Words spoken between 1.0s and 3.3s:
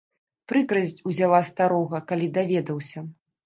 узяла старога, калі даведаўся.